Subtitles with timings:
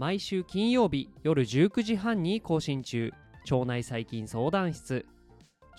[0.00, 3.12] 毎週金曜日夜19時半に更新中。
[3.50, 5.04] 腸内細菌相談室。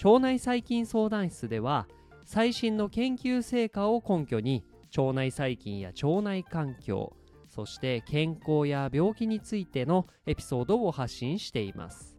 [0.04, 1.88] 腸内細菌相談室では
[2.34, 4.64] 最新の研究成果を根拠に
[4.98, 7.12] 腸内細菌や腸内環境
[7.50, 12.18] そして健康や病気についてのエピソードを発信しています。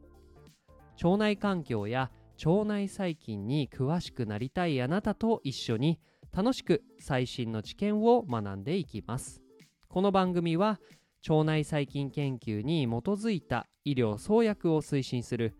[1.02, 2.10] 腸内環境や
[2.44, 5.98] 腸内細菌に詳しくなりたいあなたと一緒に
[6.30, 9.40] 楽しく最新の知見を学んでいきます。
[9.88, 10.78] この番組は
[11.26, 15.56] 腸内細菌研究に基づいた医療創薬を推進する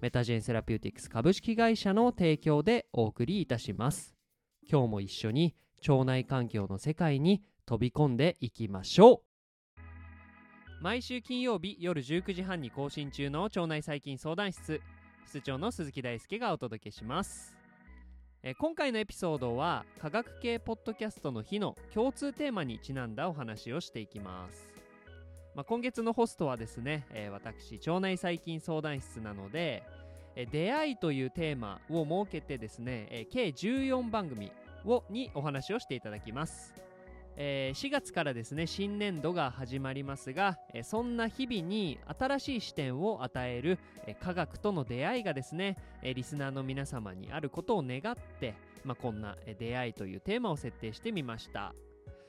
[0.00, 4.14] メタジェンセラピューティクス株式会社の提供でお送りいたします。
[4.70, 5.54] 今日も一緒に
[5.88, 10.82] 腸内環境の世界に飛び込んでいきましょう。
[10.82, 14.82] 毎週金曜日夜19時半に更新中の腸内細菌相談室
[15.26, 17.56] 室長の鈴木大輔がお届けします。
[18.42, 24.75] え今回のエピソードは科学系ポッドキャストの日の共通テーマにちなんだお話をしていきます。
[25.56, 29.82] まあ、今月のホストはですね、えー、私腸内細菌相談室なので、
[30.36, 34.52] えー、出会いというテーマを設けてですね、えー、計14番組
[34.84, 36.74] をにお話をしていただきます、
[37.36, 48.54] え4月からですね新年度が始まりますが、えそんな日々に新しい視点を与える、え科学との出会いがですね、えリスナーの皆様にあることを願って、
[48.84, 51.74] まあ、こんな出会いというテーマを設定してみました。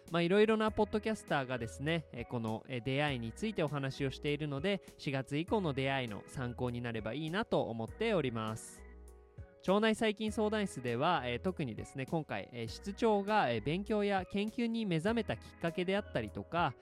[0.10, 8.82] まあ、いろいろなポッドキャスターがですね、この出会いについてお話をしているので、4月以降の出会いの参考になればいいなと思っております。
[9.68, 16.74] 腸内細菌相談室では、特にですね今回、室長が、勉強や研究に目覚めたきっかけであったりとか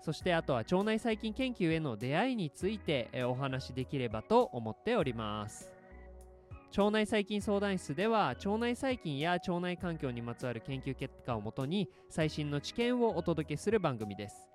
[0.00, 5.79] そしてあとは腸内細菌研究への出会いについて、お話しできればと思っております
[6.76, 14.48] 腸内細菌相談室では腸内細菌や腸内環境にまつわる研究結果をもとに最新の知見をお届けする番組です。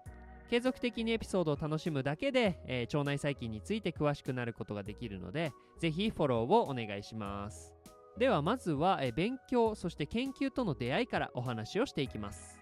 [0.49, 7.73] 継続的にエピソードを楽しむだけで、えー、腸内細菌について詳しくなることができるのでぜひフォローをお願いします。
[8.17, 12.54] ではまずは、えー、勉強そして研究との出会いからお話をしていきます。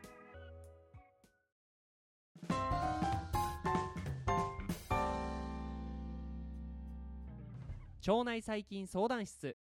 [8.06, 9.56] 腸内細菌相談室、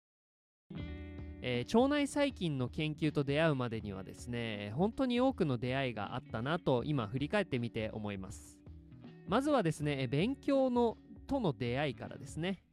[1.42, 8.58] えー、腸内細菌の研究と出会うまでにはですね本当に多くの出会いがあったなと今振り返ってみて思います
[9.28, 10.96] まずはですね勉強の
[11.28, 12.64] との出会いからですね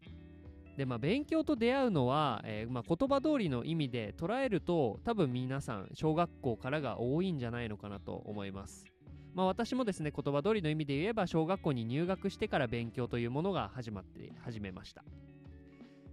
[0.76, 8.86] でまあ、勉強と出会うのは、えー、まあ、言葉通りの意味で捉えると多分皆さん小学校からが多いんじゃないのかなと思います。
[9.34, 15.04] まあ、私もですね言葉通りの意味で言えば小学校に入学してから勉強というものが始まって始めました。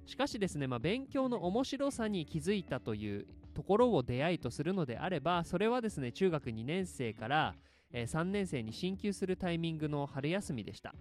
[0.06, 7.54] しかしですね、まあ、勉強の面白さに気づいたというところを出会いとするのであればそれはですね中学2年生から、
[7.92, 10.94] え、3年生に進級するタイミングの春休みでした。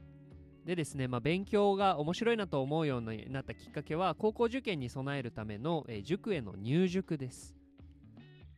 [0.66, 7.56] でですね、まあ、勉強が面白いなと思うようになったきっかけは高校受験に備えるための、え、塾への入塾です。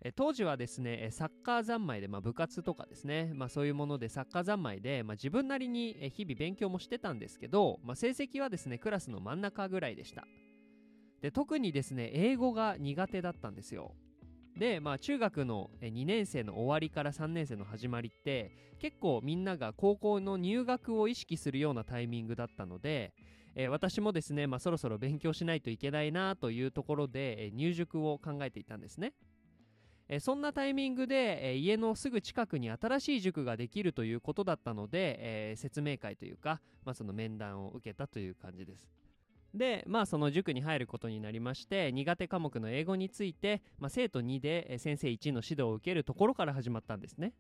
[0.07, 10.25] え当時はですねサッカー三昧で、まあ、部活とかですね、まあ、そういうものでサッカー三昧で、まあ、自分なりに日々勉強もしてたんですけど、まあ、成績はですねクラスの真ん中ぐらいでした
[11.21, 13.91] で特にですね英語が苦手だったんですよ
[14.55, 23.13] で、まあ、中学の2年生の終わりから3年生の始まりって結構みんなが高校の入学を意識するようなタイミングだったので、
[23.55, 29.13] えー、私もですね、まあ、そろそろ勉強しないといけないなというところで、え、入塾を考えていたんですね。
[30.09, 35.17] えそんなタイミングで、え家のすぐ近くに新しい塾ができるということだったので、
[35.51, 38.87] え説明会というか、まあ、その面談を受けたという感じです。
[39.53, 47.33] で、まあ、その塾に入ることになりまして苦手科目の英語について、まあ、生徒2で先生1の指導を受けるところから始まったんですね。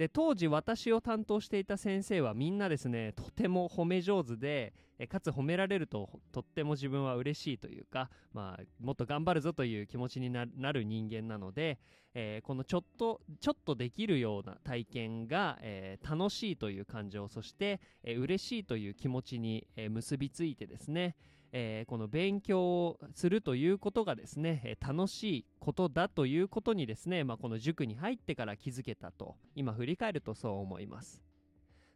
[0.00, 11.78] で当時私を担当していた先生はみんなですねとても褒め上手でえかつ褒められるととっても自分は嬉しいというか、まあ、もっと頑張るぞという気持ちになる人間なので、
[12.14, 21.14] えー、このちょっとちょっとできるような体験が、えー、楽しいという感情そして、えー、嬉しいという気持ちに、え、結びついてですね
[21.52, 31.22] えー、この勉強をするということがですね、えー、楽しいことだということにですね、まあ、この塾に入ってから気づけたと今振り返るとそう思います。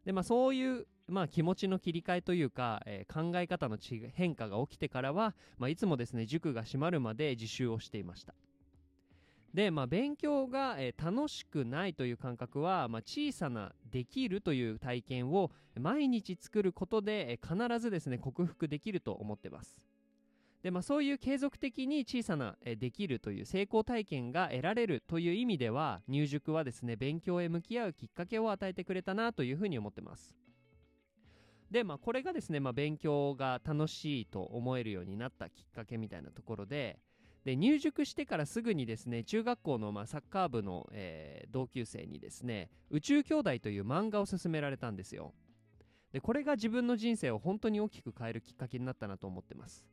[0.04, 3.78] で、まあ、そういう、まあ、気持ちの切り替えというか、えー、考え方の
[4.12, 8.34] 変化が起きてからは、まあ、いつもですね塾が閉まるまで自習をしていました。
[9.54, 19.80] で、まあ、勉強が、え楽しくないという感覚は、まあ、小さなできるという体験を毎日作ることで、え必ずですね克服できると思ってます。
[20.64, 30.34] で、まあ、そういう継続的に小さな、えできるという成功体験が得られるという意味では入塾はですね勉強へ向き合うきっかけを与えてくれたなというふうに思ってます。
[31.70, 36.98] で、まあ、これがですね、まあ、勉強が楽しいと思えるようになったきっかけみたいなところで
[37.44, 45.34] で入塾してからすぐにですね中学校のまあサッカー部の、えー同級生にですね「宇宙兄弟」という漫画を勧められたんですよ。
[46.12, 49.84] でこれが自分の人生を本当に大きく変えるきっかけになったなと思ってます。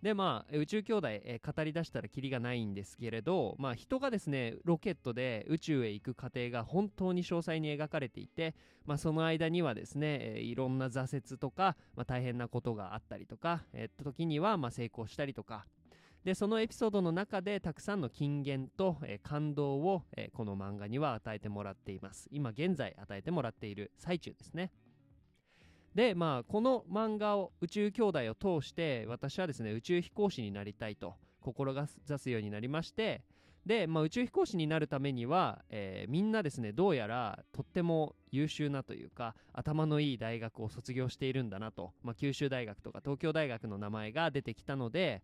[0.00, 8.54] でまあ宇宙兄弟、えー語り出したらキリがないんですけれど、まあ、人がですねロケットで宇宙へ行く過程が本当に詳細に描かれていて、
[8.86, 15.66] まあ、その間にはですね、えーいろんな挫折とか、まあ、大変なことがあったりとか、えー時にはまあ成功したりとか
[16.24, 22.28] でそのエピソードの中でたくさんの金言と、えー感動を、えーこの漫画には与えてもらっています。
[22.30, 24.70] 今現在与えてもらっている最中ですね。
[25.94, 33.22] でまあこの漫画を宇宙兄弟を通して私はですね宇宙飛行士になりたいと志すようになりまして
[33.66, 45.22] で、まあ、宇宙飛行士になるためには、えーみんなですねどうやらとっても優秀なというか頭のいい大学を卒業しているんだなと、まあ、九州大学とか東京大学の名前が出てきたので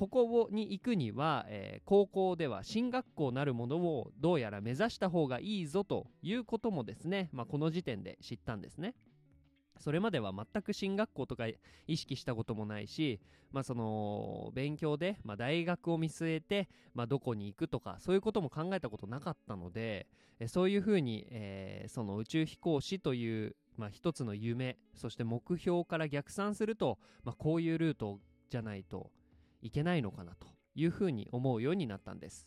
[0.00, 8.94] ここをに行くには、えー高校では進学校なるものをどうやら目指した方がいいぞということもですね、まあ、この時点で知ったんですね。
[9.78, 11.46] それまでは全く進学校とか
[11.86, 13.20] 意識したこともないし、
[13.52, 20.06] まあ、その勉強で、まあ、大学を見据えて、まあ、どこに行くとかそういうことも考えたことなかったので
[20.38, 28.18] えそういうふうに、えーその宇宙飛行士という、まあ、一つの夢そして目標から逆算すると、まあ、こういうルート
[28.48, 29.10] じゃないと
[29.62, 32.46] いけないのかなというふうに思うようになったんです。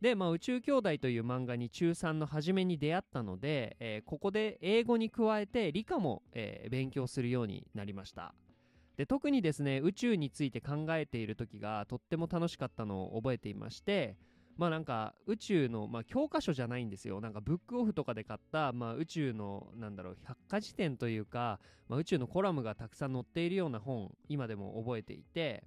[0.00, 8.34] で、まあ、宇宙兄弟という漫画に中3の初めに出会ったので、えーここで英語に加えて理科も、えー勉強するようになりました。
[8.96, 14.16] で特にですね宇宙について考えている時がとっても楽しかったのを覚えていまして
[14.56, 21.58] まあなんか宇宙の、まあ、教科書じゃないんですよなんかブックオフとかで買った、まあ、宇宙のなんだろう百科事典というか、
[21.88, 25.64] まあ、宇宙のコラムがたくさん載っているような本今でも覚えていて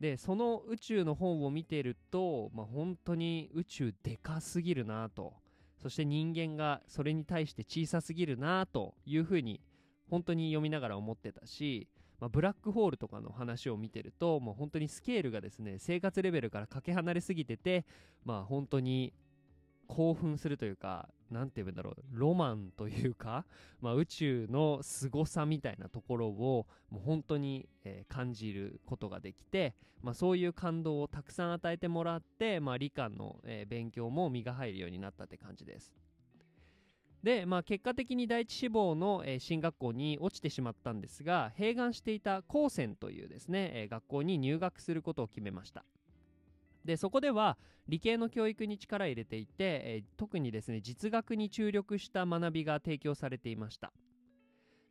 [0.00, 5.34] でその宇宙の本を見てると、まあ、本当に宇宙でかすぎるなと。
[5.82, 9.60] そして人間がそれに対して小さすぎるなというふうに
[10.10, 11.88] 本当に読みながら思ってたし、
[12.18, 17.84] まあ、ブラックホールとかの話を見てるともう本当にスケールがですね生活レベルからかけ離れすぎてて
[18.24, 19.12] まあ本当に
[19.86, 23.44] 興奮するというか何て言うんだろうロマンというか、
[23.80, 35.94] まあ、宇宙の凄さみたいなところをもう本当に、えー感じることができて、まあ、そういう感動をたくさん与えてもらって、まあ、理科の、えー勉強も身が入るようになったって感じです。
[37.22, 45.84] で、まあ、結果的に第一志望の、えー進学校に落ちてしまったんですが併願していた高専というですね、え学校に入学することを決めました
[46.86, 53.92] でそこでは理系の教育に力を入れていて、えー特にですね実学に注力した学びが提供されていました。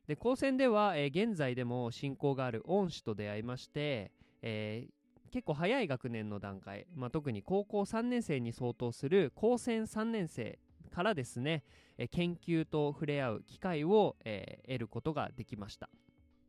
[0.08, 4.12] で高専では、えー現在でも親交がある恩師と出会いまして、
[4.42, 4.92] えー
[5.32, 10.60] 結構早い学年の段階、まあ、特に高校3年生に相当する高専3年生
[10.96, 11.64] からですね、
[11.98, 15.90] え研究と触れ合う機会を、え得ることができました。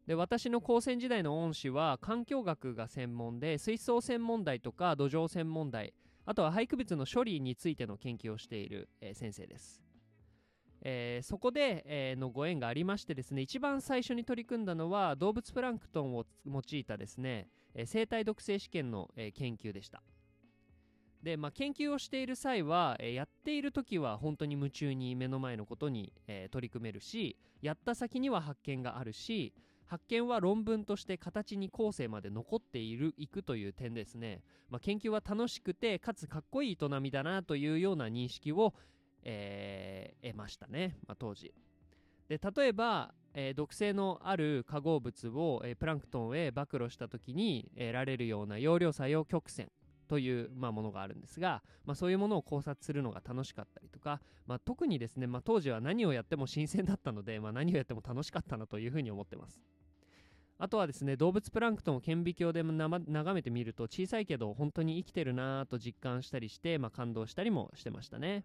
[0.06, 5.94] で私の高専時代の恩師は環境学が専門で水槽専門題とか土壌専門題
[6.24, 9.80] あとは廃棄物の処理についての研究をしている、えー先生です、
[10.82, 20.02] えーそこで、えーのご縁がありましてですね一番最初に取り組んだのは動物プランクトンを用いたですね、えー生態毒性試験の、えー研究でした。
[21.22, 29.52] で、まあ、研究をしている際は、えーやっている時は本当に夢中に目の前のことに、えー取り組めるしやった先には発見があるし
[29.86, 38.74] 発見は論文として形に後世まで残っているいくという点ですね、まあ、研究は楽しくてかつかっこいい営みだなというような認識を、
[39.22, 41.52] えー得ましたね、まあ、当時。
[42.28, 49.70] で例えば、えー毒性のある化合物を、えープランクトンへ暴露した時に得られるような容量作用曲線。
[50.06, 59.60] という、まあ、ものがあるんですが、まあ、そういうものを考察するのが楽しかったりとか、まあ、特にですね、まあ、当時は何をやっても新鮮だったので、まあ、何をやっても楽しかったなというふうに思ってます。
[60.58, 68.44] あとはですね動物プランクトンを顕微鏡でなま眺めてみると小さいけど本当に生きてるなぁと実感したりして、まあ、感動したりもしてましたね。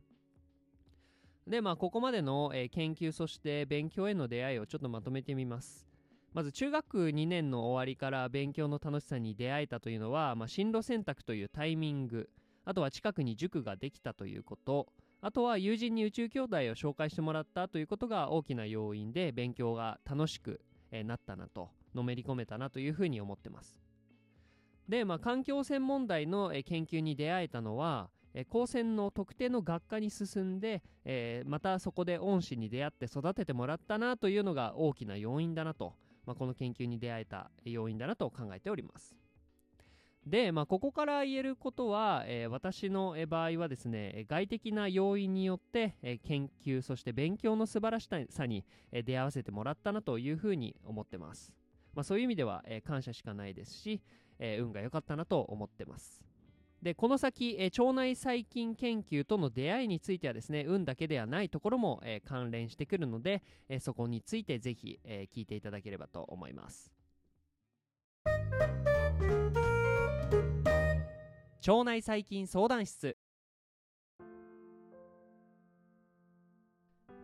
[1.48, 5.91] でまあここまでの、えー研究そして勉強への出会いをちょっとまとめてみます。
[6.34, 12.30] まず中学2年の終わりから勉強の楽しさに出会えたというのは、まあ、進路選択というタイミング
[12.64, 14.88] あとは近くに塾ができたということ
[15.20, 20.62] あとは友人に宇宙兄弟を紹介してもらったということが大きな要因で勉強が楽しく
[21.06, 23.80] なったなとのめり込めたなというふうに思ってます。
[24.88, 28.10] で、まあ、環境専門題の研究に出会えたのは
[28.50, 35.94] 高専の特定の学科に進んで、えー、またそこで恩師に出会って育ててもらったなというのが大きな要因だなと、
[36.32, 39.18] まあ、この研究に出会えた要因だなと考えております。
[40.26, 51.52] で、まあ、ここから言えることは、えー、私の場合はですね外的な要因によって、えー、研究そして勉強の素晴らしさに、えー、出会わせてもらったなというふうに思ってます、
[51.96, 54.00] まあ、そういう意味では、え感謝しかないですし、
[54.38, 56.31] え運が良かったなと思ってます。
[56.82, 66.92] でこの先、え腸内細菌研究との出会いについてはですね運だけではないところも、え関連してくるので、えそこについてぜひ、え聞いていただければと思います。
[71.68, 73.16] 腸内細菌相談室。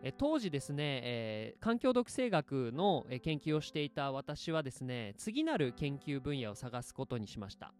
[0.04, 7.74] え当時ですね、えー、環境毒性学の、え研究をしていた私はですね次なる研究分野を探すことにしました、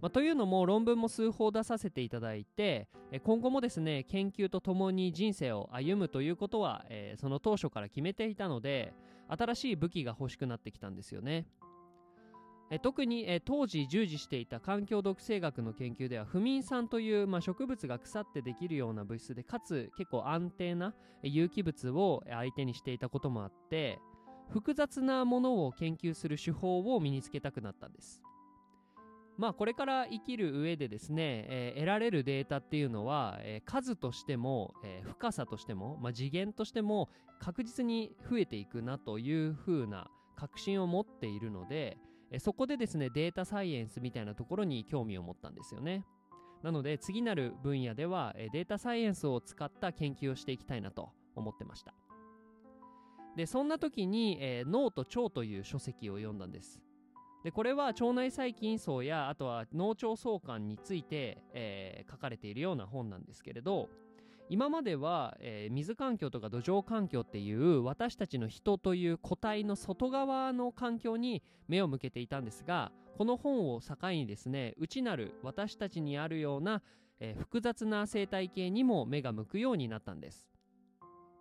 [0.00, 2.88] まあ、というのも論文も数法出させていただいて、
[3.22, 8.94] 今後もですね研究とともに人生を歩むということは、えー、その当初から決めていたので
[9.28, 11.46] 新しい武器が欲しくなってきたんですよね。
[12.72, 23.98] え特にえ当時従事していた環境毒性学の研究では不眠酸という、まあ、植物が腐ってできるような物質でかつ結構安定な有機物を相手にしていたこともあって
[24.50, 28.22] 複雑なものを研究する手法を身につけたくなったんです。
[29.40, 37.08] まあこれから生きる上でですね、えー、得られるデータっていうのは、えー、数としても、えー、深さとしても、まあ、次元としても
[37.40, 41.96] 確実に増えていくなというふうな確信を持っているので、
[42.30, 46.04] えそこでですねデータサイエンスみたいなところに興味を持ったんですよね。
[46.62, 51.94] なので次なる分野ではえデータサイエンスを使った研究をしていきたいなと思ってました。
[53.36, 56.82] でそんな時に、え、脳と腸という書籍を読んだんです。
[57.44, 63.88] でこれは腸内細菌層やあとは脳腸相関について、えー、書かれているような本なんですけれど
[64.50, 76.82] 今までは、えー、水環境とか土壌環境っていう私たちの人という個体の外側の環境に目を向けていたんですがこの本を境にですね内なる私たちにあるような、
[77.20, 80.48] えー、複雑な生態系にも目が向くようになったんです。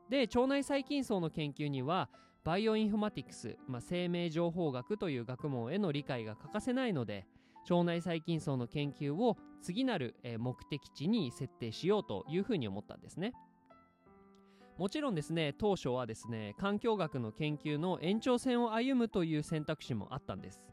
[0.09, 2.09] で腸内細菌層の研究には
[2.43, 7.27] バイオインフォマティクス、まあ、生命情報学という学問への理解が欠かせないので
[7.69, 13.33] 腸内細菌層の研究を次なる目的地に設定しようというふうに思ったんですね。
[14.77, 20.63] もちろんですね当初はですね環境学の研究の延長線を歩むという選択肢もあったんです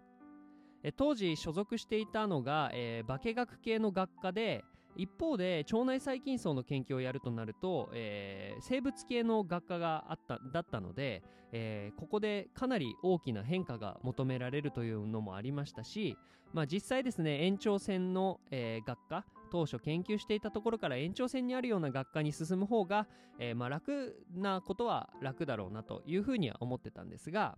[0.97, 4.65] 当時所属していたのが、えー、化学系の学科で
[4.97, 11.23] 一方で腸内細菌層の研究をやるとなると、えー、生物系の学科があっただったので、
[11.53, 16.17] えー、ここでかなり大きな変化が求められるというのもありましたし、
[16.53, 23.07] まあ、実際ですね延長線の、えー、学科当初研究していたところから延長線にあるような学科に進む方が、
[23.39, 27.57] えまあ、楽なことは楽だろうなというふうには思ってたんですが、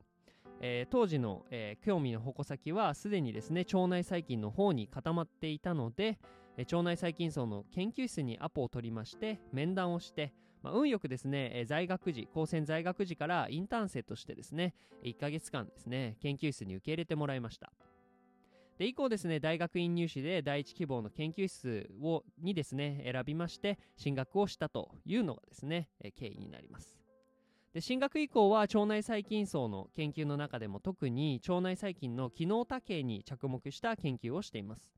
[0.61, 6.19] えー、当時の、えー、興味の矛先はすでにですね腸内細菌の方に固まっていたので、
[6.59, 14.75] 腸内細菌層の研究室にアポを取りまして面談をして、まあ、運よくですね在学時高専在学時からインターン生としてですね
[15.05, 17.73] 1ヶ月間ですね研究室に受け入れてもらいました。
[18.79, 26.97] で以降ですね大学院入試で第一希望の研究室をにですね選びまして進学をしたというのがですね経緯になります。
[27.75, 34.91] で進学以降は腸内細菌層の研究の中でも特に腸内細菌の機能多形に着目した研究をしています。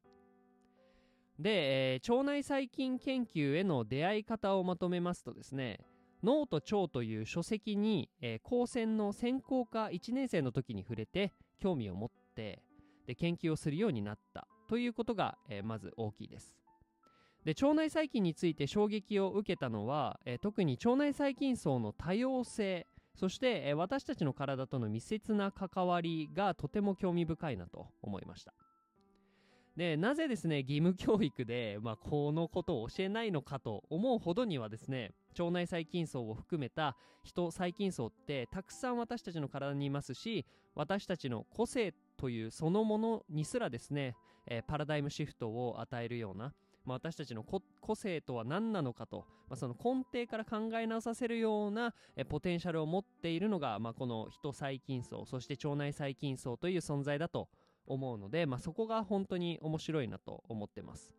[1.41, 5.81] で、えー、腸内細菌研究への出会い方をまとめますとですね
[6.23, 12.63] 脳と腸という書籍に、えー、高専の専攻科1年生の時に触れて興味を持って
[13.07, 14.47] で研究をするようになった。
[14.69, 16.55] ということが、えー、まず大きいです。
[17.45, 28.55] で腸内細菌について衝撃を受けたのは、えー、特に腸内細菌層の多様性そして、え、私たちの体との密接な関わりがとても興味深いなと思いました。
[29.81, 40.45] でなぜですね義務教育で、まあ、このことを教えないのかと思うほどにはですね腸内細菌層を含めた人細菌層ってたくさん私たちの体にいますし
[40.75, 46.53] 私たちの個性というそのものにすらですね、えー、パラダイムシフトを与えるような、
[46.85, 57.49] まあ、私たちの個性とは何なのかと、まあ、その根底から考え直させるような、え、ポテンシャルを持っているのが、まあ、この人細菌層そして腸内細菌層という存在だと
[57.93, 61.15] 思うので、まあ、そこが本当に面白いなと思ってます。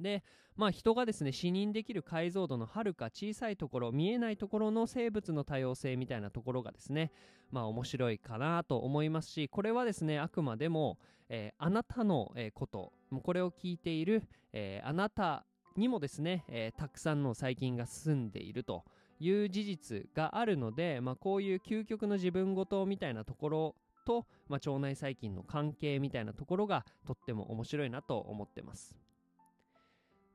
[0.00, 0.24] で、
[0.56, 7.12] まあ、人がですね死認できる解像度のはるか小さいところ見えないところの生物の多様性みたいなところがですね
[7.50, 10.98] まあ面白いかなと思いますしこれはですねあくまでも、
[11.28, 14.22] えー、あなたの、えー、ことこれを聞いている、
[14.52, 15.44] えー、あなた
[15.76, 18.84] にもですね、えたくさんの細菌が住んでいると
[19.18, 23.74] いう事実があるので、まあ、こういう究極の自分ごとみたいなところ
[24.04, 28.96] と、まあ、腸内細菌の関係みたいなところがとっても面白いなと思ってます。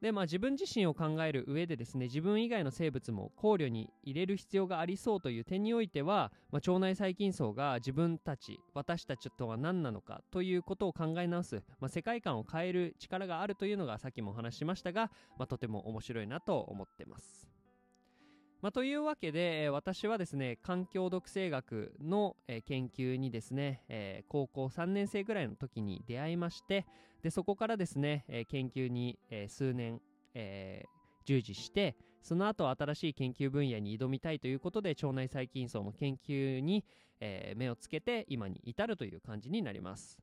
[0.01, 17.58] でまあ自分自身を考える上でですね自分以外の生物も考慮に入れる必要がありそうという点においては、まあ、腸内細菌層が自分たち私たちとは何なのかということを考え直す、まあ、世界観を変える力があるというのがさっきもお話ししましたが、まあ、とても面白いなと思ってます。
[18.61, 22.35] まあ、というわけで、私はですね環境毒性学の、
[22.65, 26.85] 研究にですね、高校3年生ぐらいの時に出会いまして
[27.21, 30.01] でそこからですね、研究に、数年、
[30.33, 30.83] え
[31.25, 36.83] 従事してその後新しい研究分野に挑みたいということで腸内細菌層の研究に、
[37.55, 40.19] 目をつけて今に至るという感じになります。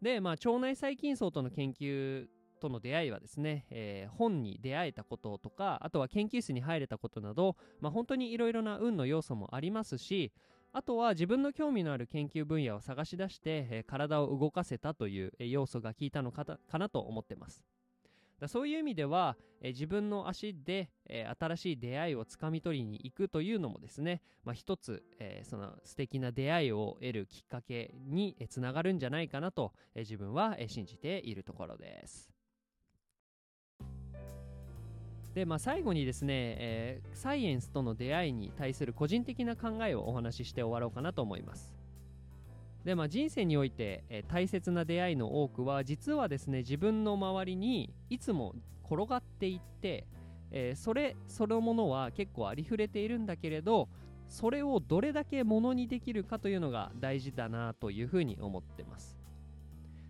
[0.00, 2.26] で、まあ、腸内細菌層との研究
[2.58, 10.32] との出会いはですね、えー、本に出会えたこととかあとは研究室に入れたことなど、まあ、本当にいろいろな運の要素もありますし
[10.72, 17.64] あとは自分の興味のある研究分野を探し出して、えー、体を動かせたという、要素が効いたのかかなと思ってます。
[18.38, 32.37] だそういう意味では、えー、自分の足で、えー、新しい出会いをつかみ取りに行くというのもですね、まあ、一つ、えー、その素敵な出会いを得るきっかけに、つながるんじゃないかなと、え、自分は、信じているところです。
[35.34, 41.74] で、まあ、最後にですね、えー、サイエンスとの出会いに対する個人的な考えをお話しして終わろうかなと思います。
[42.84, 48.54] で、まあ、人生において、えー、大切な出会いの多くは実はですね自分の周りにいつも
[48.84, 50.06] 転がっていって、
[50.50, 53.88] えー、それそのものは結構ありふれているんだけれど
[54.26, 59.17] それをどれだけものにできるかというのが大事だなというふうに思ってます。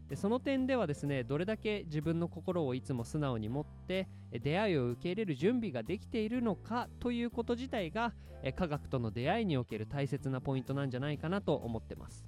[0.09, 8.14] でその点ではですねどれだけ自分の心をいつも素直に持って出会いを受け入れる準備ができているのかということ自体が
[8.57, 12.25] 科学との出会いにおける大切なポイントなんじゃないかなと思ってます。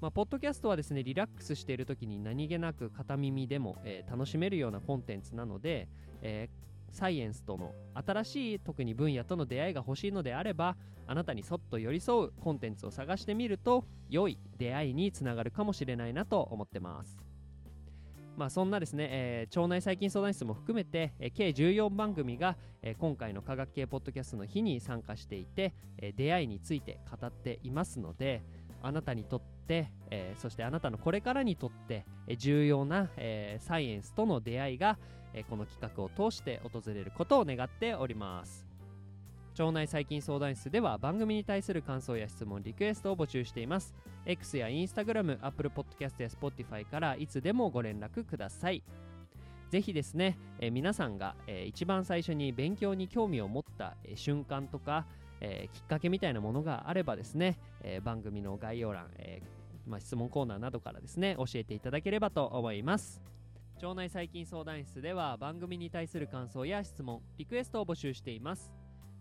[0.00, 5.88] まあ、ポッドキャストはですねリラックスしている時に何気なく片耳でも、えー、楽しめるようなコンテンツなので、
[6.20, 10.76] えーサイエンスとの新しい特に分野との出会いが欲しいのであれば
[11.06, 17.18] あなたにそっと寄り添うコンテンツを探してみると良い出会いにつながるかもしれないなと思ってます。
[18.36, 28.42] まあそんなですね、えー、腸内細菌相談室も含めて、えー、計14番組が、えー、今回の科学系ポッドキャストの日に参加していて、え出会いについて語っていますので
[28.82, 34.98] あなたにとって、えそしてあなたのこれからにとって、え重要な、えサイエンスとの出会いが、
[35.34, 38.66] えこの企画を通して訪れることを願っております。
[39.58, 43.94] 腸内細菌相談室では番組に対する感想や質問リクエストを募集しています。
[44.26, 48.82] X や Instagram、Apple Podcast や Spotify からいつでもご連絡ください。
[49.70, 55.06] ぜひですね、え皆さんが、え一番最初に勉強に興味を持った、え瞬間とか、
[55.40, 59.42] えきっかけみたいなものがあればですね、え番組の概要欄、え
[59.86, 63.20] まあ、質問コーナーなどからですね教えていただければと思います。
[63.82, 68.72] 腸内細菌相談室では番組に対する感想や質問、リクエストを募集しています。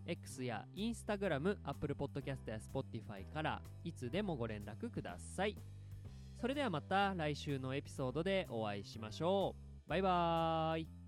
[0.06, 5.58] X や Instagram、Apple Podcast や Spotify からいつでもご連絡ください。
[6.40, 9.90] それではまた来週のエピソードでお会いしましょう。
[9.90, 11.03] バイバーイ。